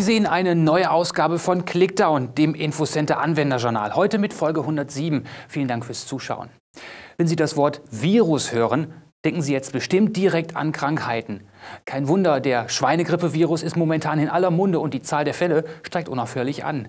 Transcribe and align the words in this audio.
Sie 0.00 0.06
sehen 0.06 0.24
eine 0.24 0.54
neue 0.54 0.90
Ausgabe 0.90 1.38
von 1.38 1.66
Clickdown, 1.66 2.34
dem 2.34 2.54
Infocenter 2.54 3.18
Anwenderjournal. 3.18 3.94
Heute 3.94 4.16
mit 4.16 4.32
Folge 4.32 4.60
107. 4.60 5.26
Vielen 5.46 5.68
Dank 5.68 5.84
fürs 5.84 6.06
Zuschauen. 6.06 6.48
Wenn 7.18 7.26
Sie 7.26 7.36
das 7.36 7.54
Wort 7.54 7.82
Virus 7.90 8.50
hören, 8.50 8.94
denken 9.26 9.42
Sie 9.42 9.52
jetzt 9.52 9.74
bestimmt 9.74 10.16
direkt 10.16 10.56
an 10.56 10.72
Krankheiten. 10.72 11.42
Kein 11.84 12.08
Wunder, 12.08 12.40
der 12.40 12.70
Schweinegrippevirus 12.70 13.62
ist 13.62 13.76
momentan 13.76 14.18
in 14.18 14.30
aller 14.30 14.50
Munde 14.50 14.80
und 14.80 14.94
die 14.94 15.02
Zahl 15.02 15.26
der 15.26 15.34
Fälle 15.34 15.64
steigt 15.82 16.08
unaufhörlich 16.08 16.64
an. 16.64 16.88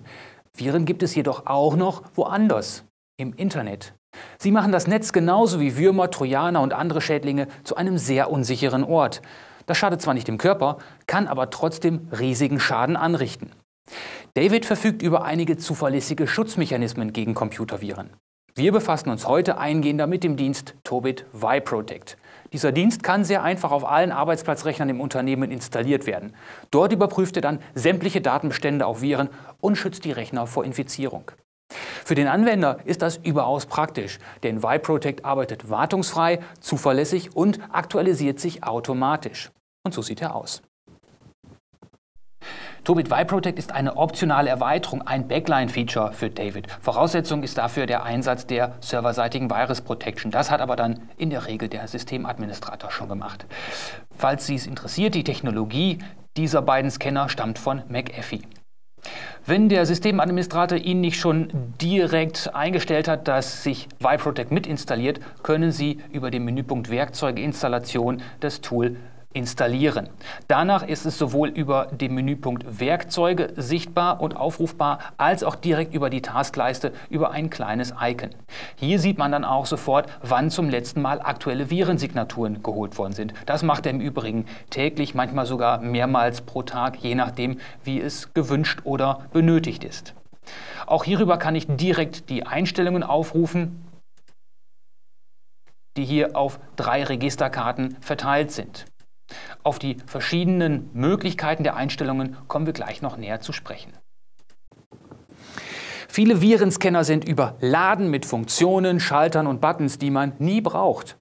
Viren 0.56 0.86
gibt 0.86 1.02
es 1.02 1.14
jedoch 1.14 1.44
auch 1.44 1.76
noch 1.76 2.04
woanders, 2.14 2.82
im 3.18 3.34
Internet. 3.34 3.92
Sie 4.38 4.52
machen 4.52 4.72
das 4.72 4.86
Netz 4.86 5.12
genauso 5.12 5.60
wie 5.60 5.76
Würmer, 5.76 6.10
Trojaner 6.10 6.62
und 6.62 6.72
andere 6.72 7.02
Schädlinge 7.02 7.46
zu 7.62 7.76
einem 7.76 7.98
sehr 7.98 8.30
unsicheren 8.30 8.84
Ort. 8.84 9.20
Das 9.66 9.78
schadet 9.78 10.02
zwar 10.02 10.14
nicht 10.14 10.28
dem 10.28 10.38
Körper, 10.38 10.78
kann 11.06 11.28
aber 11.28 11.50
trotzdem 11.50 12.08
riesigen 12.18 12.60
Schaden 12.60 12.96
anrichten. 12.96 13.52
David 14.34 14.64
verfügt 14.64 15.02
über 15.02 15.24
einige 15.24 15.56
zuverlässige 15.56 16.26
Schutzmechanismen 16.26 17.12
gegen 17.12 17.34
Computerviren. 17.34 18.10
Wir 18.54 18.72
befassen 18.72 19.08
uns 19.08 19.26
heute 19.26 19.56
eingehender 19.56 20.06
mit 20.06 20.24
dem 20.24 20.36
Dienst 20.36 20.74
Tobit 20.84 21.24
ViProtect. 21.32 22.18
Dieser 22.52 22.70
Dienst 22.70 23.02
kann 23.02 23.24
sehr 23.24 23.42
einfach 23.42 23.70
auf 23.70 23.86
allen 23.86 24.12
Arbeitsplatzrechnern 24.12 24.90
im 24.90 25.00
Unternehmen 25.00 25.50
installiert 25.50 26.06
werden. 26.06 26.34
Dort 26.70 26.92
überprüft 26.92 27.36
er 27.36 27.42
dann 27.42 27.60
sämtliche 27.74 28.20
Datenbestände 28.20 28.84
auf 28.84 29.00
Viren 29.00 29.30
und 29.60 29.76
schützt 29.76 30.04
die 30.04 30.12
Rechner 30.12 30.46
vor 30.46 30.66
Infizierung. 30.66 31.30
Für 32.04 32.14
den 32.14 32.28
Anwender 32.28 32.78
ist 32.84 33.02
das 33.02 33.16
überaus 33.18 33.66
praktisch, 33.66 34.18
denn 34.42 34.62
ViProtect 34.62 35.24
arbeitet 35.24 35.70
wartungsfrei, 35.70 36.40
zuverlässig 36.60 37.36
und 37.36 37.60
aktualisiert 37.70 38.40
sich 38.40 38.64
automatisch. 38.64 39.50
Und 39.84 39.94
so 39.94 40.02
sieht 40.02 40.22
er 40.22 40.34
aus. 40.34 40.62
Tobit 42.84 43.12
ViProtect 43.12 43.60
ist 43.60 43.70
eine 43.70 43.96
optionale 43.96 44.50
Erweiterung, 44.50 45.02
ein 45.02 45.28
Backline-Feature 45.28 46.12
für 46.12 46.30
David. 46.30 46.66
Voraussetzung 46.80 47.44
ist 47.44 47.56
dafür 47.56 47.86
der 47.86 48.02
Einsatz 48.02 48.44
der 48.44 48.74
serverseitigen 48.80 49.48
Virus 49.48 49.82
Protection. 49.82 50.32
Das 50.32 50.50
hat 50.50 50.60
aber 50.60 50.74
dann 50.74 51.08
in 51.16 51.30
der 51.30 51.46
Regel 51.46 51.68
der 51.68 51.86
Systemadministrator 51.86 52.90
schon 52.90 53.08
gemacht. 53.08 53.46
Falls 54.10 54.46
Sie 54.46 54.56
es 54.56 54.66
interessiert, 54.66 55.14
die 55.14 55.22
Technologie 55.22 56.00
dieser 56.36 56.62
beiden 56.62 56.90
Scanner 56.90 57.28
stammt 57.28 57.60
von 57.60 57.82
McAfee. 57.88 58.42
Wenn 59.44 59.68
der 59.68 59.86
Systemadministrator 59.86 60.78
Ihnen 60.78 61.00
nicht 61.00 61.18
schon 61.18 61.48
direkt 61.80 62.54
eingestellt 62.54 63.08
hat, 63.08 63.26
dass 63.26 63.64
sich 63.64 63.88
ViProtect 63.98 64.52
mit 64.52 64.68
installiert, 64.68 65.18
können 65.42 65.72
Sie 65.72 65.98
über 66.12 66.30
den 66.30 66.44
Menüpunkt 66.44 66.90
Werkzeuge 66.90 67.42
Installation 67.42 68.22
das 68.38 68.60
Tool 68.60 68.96
installieren. 69.32 70.08
Danach 70.48 70.86
ist 70.86 71.06
es 71.06 71.18
sowohl 71.18 71.48
über 71.48 71.86
den 71.86 72.14
Menüpunkt 72.14 72.80
Werkzeuge 72.80 73.52
sichtbar 73.56 74.20
und 74.20 74.36
aufrufbar, 74.36 74.98
als 75.16 75.44
auch 75.44 75.54
direkt 75.54 75.94
über 75.94 76.10
die 76.10 76.22
Taskleiste 76.22 76.92
über 77.10 77.30
ein 77.30 77.50
kleines 77.50 77.94
Icon. 78.00 78.30
Hier 78.76 78.98
sieht 78.98 79.18
man 79.18 79.32
dann 79.32 79.44
auch 79.44 79.66
sofort, 79.66 80.08
wann 80.22 80.50
zum 80.50 80.68
letzten 80.68 81.02
Mal 81.02 81.20
aktuelle 81.20 81.70
Virensignaturen 81.70 82.62
geholt 82.62 82.98
worden 82.98 83.12
sind. 83.12 83.34
Das 83.46 83.62
macht 83.62 83.86
er 83.86 83.92
im 83.92 84.00
Übrigen 84.00 84.46
täglich, 84.70 85.14
manchmal 85.14 85.46
sogar 85.46 85.78
mehrmals 85.78 86.40
pro 86.42 86.62
Tag, 86.62 86.98
je 86.98 87.14
nachdem, 87.14 87.58
wie 87.84 88.00
es 88.00 88.34
gewünscht 88.34 88.80
oder 88.84 89.26
benötigt 89.32 89.84
ist. 89.84 90.14
Auch 90.86 91.04
hierüber 91.04 91.38
kann 91.38 91.54
ich 91.54 91.66
direkt 91.68 92.28
die 92.28 92.46
Einstellungen 92.46 93.02
aufrufen, 93.02 93.86
die 95.96 96.04
hier 96.04 96.36
auf 96.36 96.58
drei 96.76 97.04
Registerkarten 97.04 97.96
verteilt 98.00 98.50
sind. 98.50 98.86
Auf 99.62 99.78
die 99.78 99.96
verschiedenen 100.06 100.90
Möglichkeiten 100.92 101.64
der 101.64 101.76
Einstellungen 101.76 102.36
kommen 102.48 102.66
wir 102.66 102.72
gleich 102.72 103.02
noch 103.02 103.16
näher 103.16 103.40
zu 103.40 103.52
sprechen. 103.52 103.92
Viele 106.08 106.42
Virenscanner 106.42 107.04
sind 107.04 107.26
überladen 107.26 108.10
mit 108.10 108.26
Funktionen, 108.26 109.00
Schaltern 109.00 109.46
und 109.46 109.60
Buttons, 109.62 109.98
die 109.98 110.10
man 110.10 110.34
nie 110.38 110.60
braucht. 110.60 111.16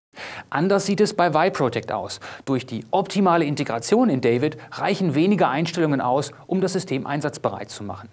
Anders 0.49 0.85
sieht 0.85 0.99
es 0.99 1.13
bei 1.13 1.33
ViProtect 1.33 1.93
aus. 1.93 2.19
Durch 2.43 2.65
die 2.65 2.83
optimale 2.91 3.45
Integration 3.45 4.09
in 4.09 4.19
David 4.19 4.57
reichen 4.71 5.15
wenige 5.15 5.47
Einstellungen 5.47 6.01
aus, 6.01 6.33
um 6.47 6.59
das 6.59 6.73
System 6.73 7.07
einsatzbereit 7.07 7.69
zu 7.69 7.83
machen. 7.85 8.09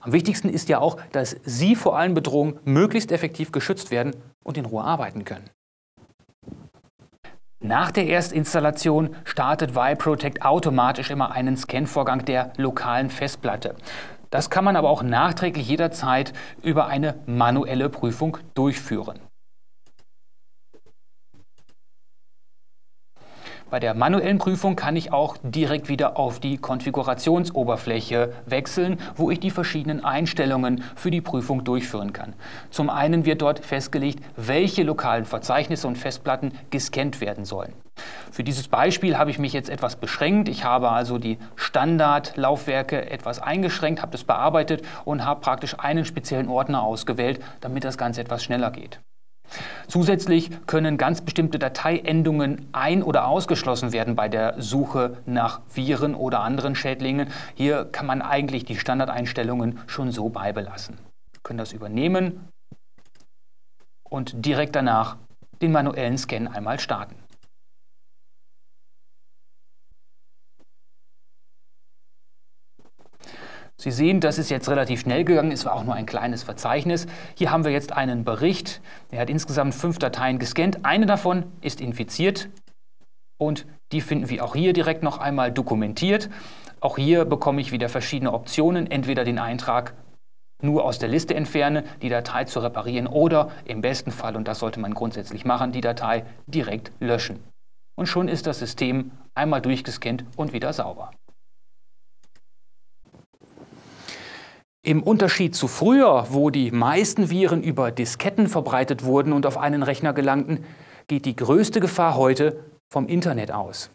Am 0.00 0.12
wichtigsten 0.12 0.48
ist 0.50 0.68
ja 0.68 0.80
auch, 0.80 0.98
dass 1.12 1.36
Sie 1.44 1.74
vor 1.74 1.96
allen 1.96 2.14
Bedrohungen 2.14 2.58
möglichst 2.64 3.12
effektiv 3.12 3.52
geschützt 3.52 3.90
werden 3.90 4.14
und 4.44 4.58
in 4.58 4.66
Ruhe 4.66 4.84
arbeiten 4.84 5.24
können. 5.24 5.48
Nach 7.62 7.90
der 7.90 8.06
Erstinstallation 8.06 9.14
startet 9.24 9.74
ViProtect 9.74 10.42
automatisch 10.42 11.10
immer 11.10 11.32
einen 11.32 11.58
Scanvorgang 11.58 12.24
der 12.24 12.54
lokalen 12.56 13.10
Festplatte. 13.10 13.74
Das 14.30 14.48
kann 14.48 14.64
man 14.64 14.76
aber 14.76 14.88
auch 14.88 15.02
nachträglich 15.02 15.68
jederzeit 15.68 16.32
über 16.62 16.86
eine 16.86 17.16
manuelle 17.26 17.90
Prüfung 17.90 18.38
durchführen. 18.54 19.18
Bei 23.70 23.78
der 23.78 23.94
manuellen 23.94 24.38
Prüfung 24.38 24.74
kann 24.74 24.96
ich 24.96 25.12
auch 25.12 25.36
direkt 25.44 25.88
wieder 25.88 26.18
auf 26.18 26.40
die 26.40 26.58
Konfigurationsoberfläche 26.58 28.32
wechseln, 28.44 28.98
wo 29.14 29.30
ich 29.30 29.38
die 29.38 29.52
verschiedenen 29.52 30.04
Einstellungen 30.04 30.82
für 30.96 31.12
die 31.12 31.20
Prüfung 31.20 31.62
durchführen 31.62 32.12
kann. 32.12 32.34
Zum 32.70 32.90
einen 32.90 33.24
wird 33.24 33.42
dort 33.42 33.64
festgelegt, 33.64 34.24
welche 34.36 34.82
lokalen 34.82 35.24
Verzeichnisse 35.24 35.86
und 35.86 35.96
Festplatten 35.96 36.52
gescannt 36.70 37.20
werden 37.20 37.44
sollen. 37.44 37.72
Für 38.32 38.42
dieses 38.42 38.66
Beispiel 38.66 39.16
habe 39.16 39.30
ich 39.30 39.38
mich 39.38 39.52
jetzt 39.52 39.70
etwas 39.70 39.94
beschränkt. 39.94 40.48
Ich 40.48 40.64
habe 40.64 40.90
also 40.90 41.18
die 41.18 41.38
Standardlaufwerke 41.54 43.08
etwas 43.08 43.40
eingeschränkt, 43.40 44.02
habe 44.02 44.10
das 44.12 44.24
bearbeitet 44.24 44.82
und 45.04 45.24
habe 45.24 45.40
praktisch 45.40 45.78
einen 45.78 46.04
speziellen 46.04 46.48
Ordner 46.48 46.82
ausgewählt, 46.82 47.40
damit 47.60 47.84
das 47.84 47.98
Ganze 47.98 48.20
etwas 48.20 48.42
schneller 48.42 48.72
geht. 48.72 49.00
Zusätzlich 49.88 50.50
können 50.66 50.98
ganz 50.98 51.20
bestimmte 51.20 51.58
Dateiendungen 51.58 52.68
ein- 52.72 53.02
oder 53.02 53.26
ausgeschlossen 53.26 53.92
werden 53.92 54.14
bei 54.16 54.28
der 54.28 54.60
Suche 54.60 55.18
nach 55.26 55.60
Viren 55.72 56.14
oder 56.14 56.40
anderen 56.40 56.74
Schädlingen. 56.74 57.28
Hier 57.54 57.84
kann 57.84 58.06
man 58.06 58.22
eigentlich 58.22 58.64
die 58.64 58.76
Standardeinstellungen 58.76 59.80
schon 59.86 60.12
so 60.12 60.28
beibelassen. 60.28 60.96
Wir 61.32 61.40
können 61.42 61.58
das 61.58 61.72
übernehmen 61.72 62.48
und 64.08 64.44
direkt 64.44 64.76
danach 64.76 65.16
den 65.62 65.72
manuellen 65.72 66.18
Scan 66.18 66.48
einmal 66.48 66.78
starten. 66.78 67.16
Sie 73.80 73.90
sehen, 73.90 74.20
das 74.20 74.36
ist 74.36 74.50
jetzt 74.50 74.68
relativ 74.68 75.00
schnell 75.00 75.24
gegangen, 75.24 75.52
es 75.52 75.64
war 75.64 75.72
auch 75.74 75.84
nur 75.84 75.94
ein 75.94 76.04
kleines 76.04 76.42
Verzeichnis. 76.42 77.06
Hier 77.34 77.50
haben 77.50 77.64
wir 77.64 77.72
jetzt 77.72 77.94
einen 77.94 78.24
Bericht, 78.24 78.82
der 79.10 79.20
hat 79.20 79.30
insgesamt 79.30 79.74
fünf 79.74 79.98
Dateien 79.98 80.38
gescannt. 80.38 80.84
Eine 80.84 81.06
davon 81.06 81.44
ist 81.62 81.80
infiziert 81.80 82.50
und 83.38 83.66
die 83.92 84.02
finden 84.02 84.28
wir 84.28 84.44
auch 84.44 84.54
hier 84.54 84.74
direkt 84.74 85.02
noch 85.02 85.16
einmal 85.16 85.50
dokumentiert. 85.50 86.28
Auch 86.80 86.98
hier 86.98 87.24
bekomme 87.24 87.62
ich 87.62 87.72
wieder 87.72 87.88
verschiedene 87.88 88.34
Optionen, 88.34 88.86
entweder 88.90 89.24
den 89.24 89.38
Eintrag 89.38 89.94
nur 90.60 90.84
aus 90.84 90.98
der 90.98 91.08
Liste 91.08 91.34
entfernen, 91.34 91.84
die 92.02 92.10
Datei 92.10 92.44
zu 92.44 92.60
reparieren 92.60 93.06
oder 93.06 93.50
im 93.64 93.80
besten 93.80 94.10
Fall, 94.10 94.36
und 94.36 94.46
das 94.46 94.58
sollte 94.58 94.78
man 94.78 94.92
grundsätzlich 94.92 95.46
machen, 95.46 95.72
die 95.72 95.80
Datei 95.80 96.26
direkt 96.46 96.92
löschen. 97.00 97.42
Und 97.96 98.08
schon 98.08 98.28
ist 98.28 98.46
das 98.46 98.58
System 98.58 99.12
einmal 99.34 99.62
durchgescannt 99.62 100.26
und 100.36 100.52
wieder 100.52 100.74
sauber. 100.74 101.12
Im 104.82 105.02
Unterschied 105.02 105.54
zu 105.54 105.68
früher, 105.68 106.28
wo 106.30 106.48
die 106.48 106.70
meisten 106.70 107.28
Viren 107.28 107.62
über 107.62 107.90
Disketten 107.92 108.48
verbreitet 108.48 109.04
wurden 109.04 109.34
und 109.34 109.44
auf 109.44 109.58
einen 109.58 109.82
Rechner 109.82 110.14
gelangten, 110.14 110.64
geht 111.06 111.26
die 111.26 111.36
größte 111.36 111.80
Gefahr 111.80 112.16
heute 112.16 112.64
vom 112.88 113.06
Internet 113.06 113.52
aus. 113.52 113.90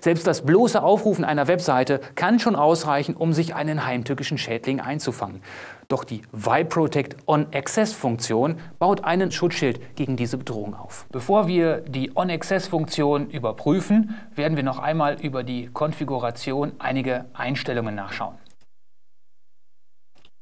Selbst 0.00 0.26
das 0.26 0.44
bloße 0.44 0.82
Aufrufen 0.82 1.24
einer 1.24 1.46
Webseite 1.46 2.00
kann 2.16 2.40
schon 2.40 2.56
ausreichen, 2.56 3.14
um 3.14 3.32
sich 3.32 3.54
einen 3.54 3.86
heimtückischen 3.86 4.36
Schädling 4.36 4.80
einzufangen. 4.80 5.40
Doch 5.86 6.02
die 6.02 6.22
ViProtect 6.32 7.16
On-Access-Funktion 7.26 8.56
baut 8.80 9.04
einen 9.04 9.30
Schutzschild 9.30 9.96
gegen 9.96 10.16
diese 10.16 10.36
Bedrohung 10.36 10.74
auf. 10.74 11.06
Bevor 11.12 11.46
wir 11.46 11.80
die 11.82 12.10
On-Access-Funktion 12.16 13.30
überprüfen, 13.30 14.16
werden 14.34 14.56
wir 14.56 14.64
noch 14.64 14.80
einmal 14.80 15.20
über 15.20 15.44
die 15.44 15.66
Konfiguration 15.66 16.72
einige 16.80 17.26
Einstellungen 17.34 17.94
nachschauen. 17.94 18.34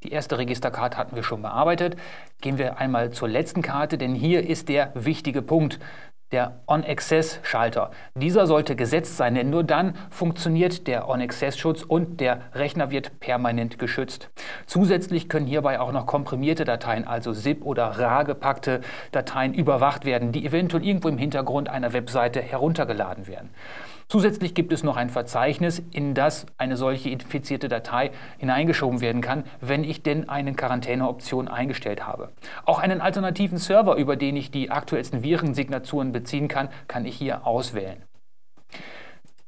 Die 0.02 0.10
erste 0.10 0.38
Registerkarte 0.38 0.96
hatten 0.96 1.14
wir 1.14 1.22
schon 1.22 1.42
bearbeitet. 1.42 1.96
Gehen 2.40 2.58
wir 2.58 2.78
einmal 2.78 3.10
zur 3.12 3.28
letzten 3.28 3.62
Karte, 3.62 3.98
denn 3.98 4.14
hier 4.14 4.48
ist 4.48 4.68
der 4.68 4.90
wichtige 4.94 5.42
Punkt, 5.42 5.78
der 6.32 6.60
On-Access-Schalter. 6.66 7.90
Dieser 8.14 8.46
sollte 8.46 8.74
gesetzt 8.74 9.16
sein, 9.16 9.34
denn 9.34 9.50
nur 9.50 9.64
dann 9.64 9.94
funktioniert 10.10 10.86
der 10.86 11.08
On-Access-Schutz 11.08 11.82
und 11.82 12.20
der 12.20 12.40
Rechner 12.54 12.90
wird 12.90 13.20
permanent 13.20 13.78
geschützt. 13.78 14.30
Zusätzlich 14.66 15.28
können 15.28 15.46
hierbei 15.46 15.78
auch 15.78 15.92
noch 15.92 16.06
komprimierte 16.06 16.64
Dateien, 16.64 17.06
also 17.06 17.32
ZIP 17.32 17.64
oder 17.64 17.98
RAR 17.98 18.24
gepackte 18.24 18.80
Dateien 19.12 19.52
überwacht 19.54 20.04
werden, 20.04 20.32
die 20.32 20.44
eventuell 20.46 20.84
irgendwo 20.84 21.08
im 21.08 21.18
Hintergrund 21.18 21.68
einer 21.68 21.92
Webseite 21.92 22.40
heruntergeladen 22.40 23.26
werden. 23.26 23.50
Zusätzlich 24.08 24.54
gibt 24.54 24.72
es 24.72 24.82
noch 24.82 24.96
ein 24.96 25.10
Verzeichnis, 25.10 25.82
in 25.92 26.14
das 26.14 26.46
eine 26.58 26.76
solche 26.76 27.10
infizierte 27.10 27.68
Datei 27.68 28.10
hineingeschoben 28.38 29.00
werden 29.00 29.22
kann, 29.22 29.44
wenn 29.60 29.84
ich 29.84 30.02
denn 30.02 30.28
eine 30.28 30.54
Quarantäneoption 30.54 31.48
eingestellt 31.48 32.06
habe. 32.06 32.32
Auch 32.64 32.78
einen 32.78 33.00
alternativen 33.00 33.58
Server, 33.58 33.96
über 33.96 34.16
den 34.16 34.36
ich 34.36 34.50
die 34.50 34.70
aktuellsten 34.70 35.22
Virensignaturen 35.22 36.12
beziehen 36.12 36.48
kann, 36.48 36.68
kann 36.88 37.04
ich 37.04 37.16
hier 37.16 37.46
auswählen. 37.46 38.02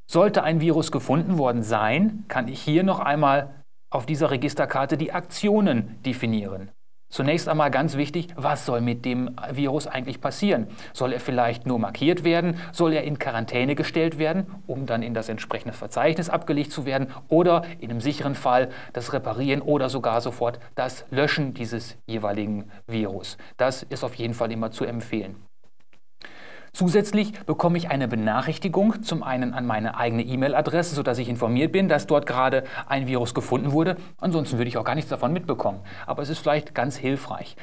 Sollte 0.07 0.43
ein 0.43 0.61
Virus 0.61 0.93
gefunden 0.93 1.39
worden 1.39 1.63
sein, 1.63 2.25
kann 2.29 2.49
ich 2.49 2.61
hier 2.61 2.83
noch 2.83 3.01
einmal 3.01 3.65
auf 3.91 4.07
dieser 4.07 4.31
Registerkarte 4.31 4.97
die 4.97 5.13
Aktionen 5.13 6.03
definieren. 6.03 6.71
Zunächst 7.15 7.49
einmal 7.49 7.71
ganz 7.71 7.97
wichtig, 7.97 8.31
was 8.35 8.67
soll 8.67 8.81
mit 8.81 9.05
dem 9.05 9.37
Virus 9.53 9.87
eigentlich 9.87 10.21
passieren? 10.21 10.67
Soll 10.93 11.13
er 11.13 11.21
vielleicht 11.21 11.65
nur 11.65 11.79
markiert 11.79 12.25
werden? 12.25 12.59
Soll 12.73 12.93
er 12.93 13.05
in 13.05 13.21
Quarantäne 13.21 13.77
gestellt 13.77 14.19
werden, 14.19 14.49
um 14.67 14.85
dann 14.85 15.01
in 15.01 15.15
das 15.15 15.29
entsprechende 15.29 15.75
Verzeichnis 15.75 16.29
abgelegt 16.29 16.73
zu 16.73 16.87
werden? 16.87 17.07
Oder 17.29 17.63
in 17.79 17.91
einem 17.91 18.01
sicheren 18.01 18.35
Fall 18.35 18.69
das 18.95 19.13
Reparieren 19.13 19.63
oder 19.63 19.89
sogar 19.91 20.21
sofort 20.23 20.59
das 20.75 21.05
Löschen 21.13 21.55
dieses 21.55 21.97
jeweiligen 22.05 22.73
Virus? 22.89 23.39
Das 23.59 23.85
ist 23.85 24.03
auf 24.03 24.17
jeden 24.17 24.35
Fall 24.35 24.51
immer 24.51 24.73
zu 24.73 24.85
empfehlen. 24.85 25.37
Zusätzlich 26.75 27.33
bekomme 27.47 27.79
ich 27.79 27.91
eine 27.91 28.09
Benachrichtigung, 28.09 29.05
zum 29.05 29.23
einen 29.23 29.55
an 29.55 29.65
meine 29.65 29.97
eigene 29.97 30.25
E-Mail-Adresse, 30.25 30.97
sodass 30.97 31.19
ich 31.19 31.29
informiert 31.29 31.71
bin, 31.71 31.89
dass 31.89 32.09
dort 32.09 32.27
gerade 32.27 32.65
ein 32.89 33.07
Virus 33.07 33.33
gefunden 33.33 33.71
wurde. 33.71 33.97
Ansonsten 34.19 34.59
würde 34.59 34.69
ich 34.69 34.77
auch 34.77 34.85
gar 34.85 34.97
nichts 34.97 35.09
davon 35.09 35.33
mitbekommen. 35.33 35.81
Aber 36.05 36.23
es 36.23 36.31
ist 36.31 36.41
vielleicht 36.41 36.75
ganz 36.75 36.97
hilfreich. 36.97 37.57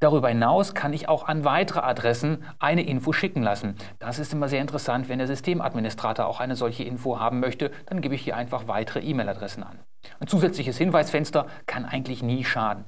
Darüber 0.00 0.28
hinaus 0.28 0.74
kann 0.74 0.92
ich 0.92 1.08
auch 1.08 1.26
an 1.26 1.44
weitere 1.44 1.80
Adressen 1.80 2.44
eine 2.60 2.86
Info 2.86 3.12
schicken 3.12 3.42
lassen. 3.42 3.74
Das 3.98 4.20
ist 4.20 4.32
immer 4.32 4.48
sehr 4.48 4.60
interessant, 4.60 5.08
wenn 5.08 5.18
der 5.18 5.26
Systemadministrator 5.26 6.26
auch 6.26 6.38
eine 6.38 6.54
solche 6.54 6.84
Info 6.84 7.18
haben 7.18 7.40
möchte, 7.40 7.72
dann 7.86 8.00
gebe 8.00 8.14
ich 8.14 8.22
hier 8.22 8.36
einfach 8.36 8.68
weitere 8.68 9.00
E-Mail-Adressen 9.00 9.64
an. 9.64 9.80
Ein 10.20 10.28
zusätzliches 10.28 10.78
Hinweisfenster 10.78 11.48
kann 11.66 11.84
eigentlich 11.84 12.22
nie 12.22 12.44
schaden. 12.44 12.84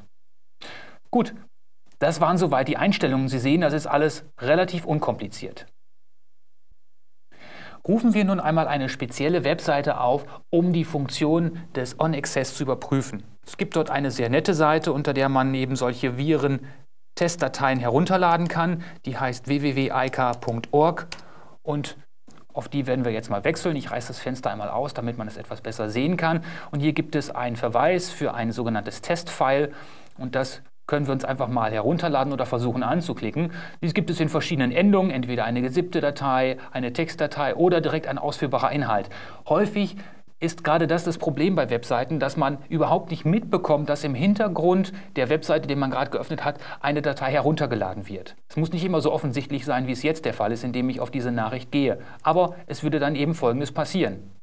Gut, 1.10 1.34
das 2.00 2.20
waren 2.20 2.38
soweit 2.38 2.66
die 2.66 2.76
Einstellungen. 2.76 3.28
Sie 3.28 3.38
sehen, 3.38 3.60
das 3.60 3.72
ist 3.72 3.86
alles 3.86 4.24
relativ 4.40 4.84
unkompliziert. 4.84 5.66
Rufen 7.86 8.12
wir 8.12 8.24
nun 8.24 8.40
einmal 8.40 8.68
eine 8.68 8.88
spezielle 8.88 9.44
Webseite 9.44 10.00
auf, 10.00 10.26
um 10.50 10.72
die 10.72 10.84
Funktion 10.84 11.58
des 11.74 11.98
On-Access 11.98 12.54
zu 12.54 12.64
überprüfen. 12.64 13.22
Es 13.46 13.56
gibt 13.56 13.76
dort 13.76 13.90
eine 13.90 14.10
sehr 14.10 14.28
nette 14.28 14.54
Seite, 14.54 14.92
unter 14.92 15.14
der 15.14 15.28
man 15.28 15.54
eben 15.54 15.76
solche 15.76 16.16
Viren-Testdateien 16.16 17.78
herunterladen 17.78 18.48
kann. 18.48 18.82
Die 19.06 19.18
heißt 19.18 19.48
www.ica.org 19.48 21.06
und 21.62 21.96
auf 22.52 22.68
die 22.68 22.86
werden 22.86 23.04
wir 23.04 23.12
jetzt 23.12 23.30
mal 23.30 23.44
wechseln. 23.44 23.76
Ich 23.76 23.90
reiße 23.90 24.08
das 24.08 24.18
Fenster 24.18 24.50
einmal 24.50 24.68
aus, 24.68 24.92
damit 24.92 25.16
man 25.16 25.28
es 25.28 25.36
etwas 25.36 25.60
besser 25.60 25.88
sehen 25.88 26.16
kann. 26.16 26.44
Und 26.70 26.80
hier 26.80 26.92
gibt 26.92 27.14
es 27.14 27.30
einen 27.30 27.56
Verweis 27.56 28.10
für 28.10 28.34
ein 28.34 28.52
sogenanntes 28.52 29.00
Testfile 29.00 29.70
und 30.18 30.34
das 30.34 30.62
können 30.90 31.06
wir 31.06 31.12
uns 31.14 31.24
einfach 31.24 31.48
mal 31.48 31.72
herunterladen 31.72 32.32
oder 32.34 32.44
versuchen 32.44 32.82
anzuklicken. 32.82 33.52
Dies 33.80 33.94
gibt 33.94 34.10
es 34.10 34.20
in 34.20 34.28
verschiedenen 34.28 34.72
Endungen, 34.72 35.10
entweder 35.10 35.44
eine 35.44 35.62
gesippte 35.62 36.02
Datei, 36.02 36.58
eine 36.72 36.92
Textdatei 36.92 37.54
oder 37.54 37.80
direkt 37.80 38.06
ein 38.08 38.18
ausführbarer 38.18 38.72
Inhalt. 38.72 39.08
Häufig 39.48 39.96
ist 40.40 40.64
gerade 40.64 40.86
das 40.86 41.04
das 41.04 41.18
Problem 41.18 41.54
bei 41.54 41.70
Webseiten, 41.70 42.18
dass 42.18 42.36
man 42.36 42.58
überhaupt 42.68 43.10
nicht 43.10 43.24
mitbekommt, 43.24 43.88
dass 43.88 44.04
im 44.04 44.14
Hintergrund 44.14 44.92
der 45.16 45.28
Webseite, 45.28 45.68
die 45.68 45.76
man 45.76 45.90
gerade 45.90 46.10
geöffnet 46.10 46.44
hat, 46.44 46.58
eine 46.80 47.02
Datei 47.02 47.30
heruntergeladen 47.30 48.08
wird. 48.08 48.36
Es 48.48 48.56
muss 48.56 48.72
nicht 48.72 48.84
immer 48.84 49.00
so 49.00 49.12
offensichtlich 49.12 49.64
sein, 49.64 49.86
wie 49.86 49.92
es 49.92 50.02
jetzt 50.02 50.24
der 50.24 50.34
Fall 50.34 50.50
ist, 50.50 50.64
indem 50.64 50.88
ich 50.88 51.00
auf 51.00 51.10
diese 51.10 51.30
Nachricht 51.30 51.70
gehe. 51.70 51.98
Aber 52.22 52.56
es 52.66 52.82
würde 52.82 52.98
dann 52.98 53.14
eben 53.14 53.34
Folgendes 53.34 53.70
passieren. 53.70 54.39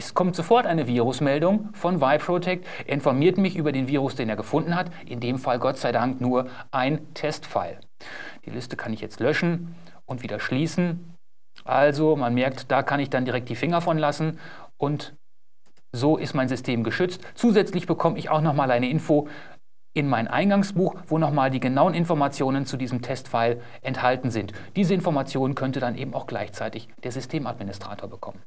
Es 0.00 0.14
kommt 0.14 0.34
sofort 0.34 0.64
eine 0.64 0.86
Virusmeldung 0.86 1.74
von 1.74 2.00
Viprotect. 2.00 2.66
Er 2.86 2.94
informiert 2.94 3.36
mich 3.36 3.54
über 3.54 3.70
den 3.70 3.86
Virus, 3.86 4.14
den 4.14 4.30
er 4.30 4.36
gefunden 4.36 4.74
hat. 4.74 4.90
In 5.04 5.20
dem 5.20 5.36
Fall 5.36 5.58
Gott 5.58 5.76
sei 5.76 5.92
Dank 5.92 6.22
nur 6.22 6.46
ein 6.70 7.12
Testfile. 7.12 7.80
Die 8.46 8.50
Liste 8.50 8.78
kann 8.78 8.94
ich 8.94 9.02
jetzt 9.02 9.20
löschen 9.20 9.74
und 10.06 10.22
wieder 10.22 10.40
schließen. 10.40 11.16
Also 11.66 12.16
man 12.16 12.32
merkt, 12.32 12.70
da 12.70 12.82
kann 12.82 12.98
ich 12.98 13.10
dann 13.10 13.26
direkt 13.26 13.50
die 13.50 13.56
Finger 13.56 13.82
von 13.82 13.98
lassen 13.98 14.38
und 14.78 15.14
so 15.92 16.16
ist 16.16 16.32
mein 16.32 16.48
System 16.48 16.82
geschützt. 16.82 17.20
Zusätzlich 17.34 17.86
bekomme 17.86 18.18
ich 18.18 18.30
auch 18.30 18.40
nochmal 18.40 18.70
eine 18.70 18.88
Info 18.88 19.28
in 19.92 20.08
mein 20.08 20.28
Eingangsbuch, 20.28 20.94
wo 21.08 21.18
nochmal 21.18 21.50
die 21.50 21.60
genauen 21.60 21.92
Informationen 21.92 22.64
zu 22.64 22.78
diesem 22.78 23.02
Testfile 23.02 23.60
enthalten 23.82 24.30
sind. 24.30 24.54
Diese 24.76 24.94
Informationen 24.94 25.54
könnte 25.54 25.78
dann 25.78 25.94
eben 25.94 26.14
auch 26.14 26.26
gleichzeitig 26.26 26.88
der 27.04 27.12
Systemadministrator 27.12 28.08
bekommen. 28.08 28.40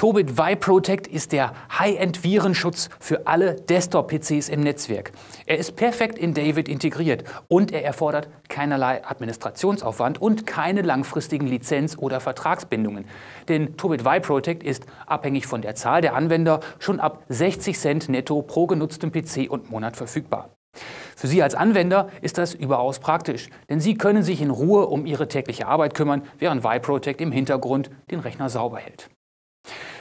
Tobit 0.00 0.34
Protect 0.60 1.08
ist 1.08 1.30
der 1.32 1.52
High-End-Virenschutz 1.78 2.88
für 3.00 3.26
alle 3.26 3.56
Desktop-PCs 3.56 4.48
im 4.48 4.60
Netzwerk. 4.60 5.12
Er 5.44 5.58
ist 5.58 5.76
perfekt 5.76 6.16
in 6.16 6.32
David 6.32 6.70
integriert 6.70 7.24
und 7.48 7.70
er 7.70 7.84
erfordert 7.84 8.30
keinerlei 8.48 9.04
Administrationsaufwand 9.04 10.18
und 10.18 10.46
keine 10.46 10.80
langfristigen 10.80 11.46
Lizenz- 11.46 11.98
oder 11.98 12.20
Vertragsbindungen. 12.20 13.04
Denn 13.48 13.76
Tobit 13.76 14.02
Protect 14.02 14.62
ist 14.62 14.86
abhängig 15.06 15.46
von 15.46 15.60
der 15.60 15.74
Zahl 15.74 16.00
der 16.00 16.14
Anwender 16.14 16.60
schon 16.78 16.98
ab 16.98 17.22
60 17.28 17.78
Cent 17.78 18.08
netto 18.08 18.40
pro 18.40 18.66
genutztem 18.66 19.12
PC 19.12 19.50
und 19.50 19.70
Monat 19.70 19.98
verfügbar. 19.98 20.48
Für 21.14 21.26
Sie 21.26 21.42
als 21.42 21.54
Anwender 21.54 22.08
ist 22.22 22.38
das 22.38 22.54
überaus 22.54 23.00
praktisch, 23.00 23.50
denn 23.68 23.80
Sie 23.80 23.98
können 23.98 24.22
sich 24.22 24.40
in 24.40 24.48
Ruhe 24.48 24.86
um 24.86 25.04
Ihre 25.04 25.28
tägliche 25.28 25.66
Arbeit 25.66 25.92
kümmern, 25.92 26.22
während 26.38 26.62
Protect 26.62 27.20
im 27.20 27.32
Hintergrund 27.32 27.90
den 28.10 28.20
Rechner 28.20 28.48
sauber 28.48 28.78
hält. 28.78 29.10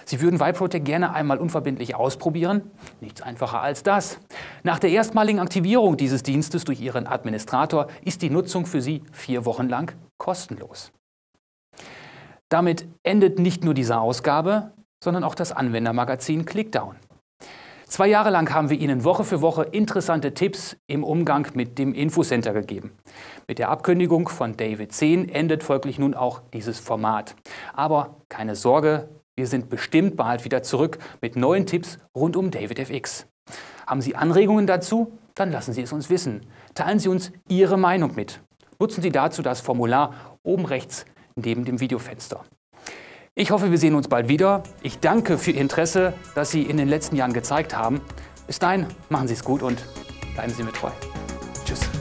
Sie 0.10 0.22
würden 0.22 0.40
Viprotect 0.40 0.86
gerne 0.86 1.14
einmal 1.14 1.38
unverbindlich 1.38 1.94
ausprobieren? 1.94 2.72
Nichts 3.00 3.22
einfacher 3.22 3.62
als 3.62 3.84
das. 3.84 4.18
Nach 4.64 4.80
der 4.80 4.90
erstmaligen 4.90 5.40
Aktivierung 5.40 5.98
dieses 5.98 6.24
Dienstes 6.24 6.64
durch 6.64 6.82
Ihren 6.82 7.06
Administrator 7.06 7.86
ist 8.04 8.24
die 8.24 8.32
Nutzung 8.32 8.66
für 8.66 8.82
Sie 8.82 9.04
vier 9.12 9.46
Wochen 9.46 9.70
lang 9.70 9.94
kostenlos. 10.18 10.92
Damit 12.50 12.88
endet 13.04 13.38
nicht 13.38 13.64
nur 13.64 13.76
diese 13.76 14.00
Ausgabe, 14.00 14.72
sondern 15.04 15.24
auch 15.24 15.36
das 15.36 15.52
Anwendermagazin 15.52 16.44
Clickdown. 16.44 16.96
Zwei 17.86 18.08
Jahre 18.08 18.32
lang 18.32 18.52
haben 18.52 18.72
wir 18.72 18.80
Ihnen 18.80 19.04
Woche 19.04 19.24
für 19.24 19.44
Woche 19.44 19.62
interessante 19.62 20.34
Tipps 20.34 20.76
im 20.88 21.04
Umgang 21.04 21.48
mit 21.54 21.78
dem 21.78 21.94
Infocenter 21.94 22.54
gegeben. 22.54 22.94
Mit 23.48 23.60
der 23.60 23.70
Abkündigung 23.70 24.28
von 24.28 24.58
David 24.58 24.92
10 24.92 25.30
endet 25.30 25.62
folglich 25.62 26.00
nun 26.00 26.16
auch 26.16 26.42
dieses 26.52 26.80
Format. 26.80 27.36
Aber 27.74 28.16
keine 28.28 28.56
Sorge, 28.56 29.08
wir 29.40 29.48
sind 29.48 29.70
bestimmt 29.70 30.18
bald 30.18 30.44
wieder 30.44 30.64
zurück 30.64 31.00
mit 31.22 31.38
neuen 31.38 31.66
Tipps 31.66 31.98
rund 32.14 32.36
um 32.36 32.52
DavidFX. 32.52 33.26
Haben 33.88 34.02
Sie 34.02 34.14
Anregungen 34.14 34.68
dazu? 34.68 35.18
Dann 35.34 35.50
lassen 35.50 35.72
Sie 35.72 35.82
es 35.82 35.94
uns 35.94 36.10
wissen. 36.10 36.42
Teilen 36.76 37.00
Sie 37.00 37.08
uns 37.08 37.32
Ihre 37.48 37.78
Meinung 37.78 38.16
mit. 38.16 38.42
Nutzen 38.80 39.02
Sie 39.02 39.12
dazu 39.12 39.42
das 39.42 39.62
Formular 39.62 40.38
oben 40.44 40.66
rechts 40.66 41.06
neben 41.36 41.64
dem 41.64 41.80
Videofenster. 41.80 42.44
Ich 43.34 43.52
hoffe, 43.52 43.72
wir 43.72 43.78
sehen 43.78 43.96
uns 43.96 44.10
bald 44.10 44.28
wieder. 44.28 44.64
Ich 44.82 45.00
danke 45.00 45.38
für 45.38 45.52
Ihr 45.52 45.62
Interesse, 45.62 46.12
das 46.36 46.52
Sie 46.52 46.64
in 46.64 46.76
den 46.76 46.90
letzten 46.90 47.16
Jahren 47.16 47.32
gezeigt 47.32 47.74
haben. 47.74 48.02
Bis 48.46 48.60
dahin, 48.60 48.88
machen 49.08 49.30
Sie 49.30 49.36
es 49.36 49.44
gut 49.46 49.64
und 49.64 49.82
bleiben 50.34 50.52
Sie 50.52 50.64
mir 50.64 50.74
treu. 50.74 50.92
Tschüss. 51.64 51.99